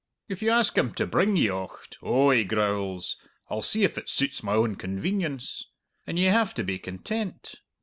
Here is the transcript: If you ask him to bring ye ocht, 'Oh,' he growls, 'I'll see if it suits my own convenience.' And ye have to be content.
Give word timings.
If 0.27 0.41
you 0.41 0.49
ask 0.49 0.75
him 0.75 0.93
to 0.95 1.05
bring 1.05 1.35
ye 1.35 1.47
ocht, 1.49 1.99
'Oh,' 2.01 2.31
he 2.31 2.43
growls, 2.43 3.17
'I'll 3.51 3.61
see 3.61 3.83
if 3.83 3.99
it 3.99 4.09
suits 4.09 4.41
my 4.41 4.53
own 4.55 4.75
convenience.' 4.75 5.67
And 6.07 6.17
ye 6.17 6.25
have 6.25 6.55
to 6.55 6.63
be 6.63 6.79
content. 6.79 7.53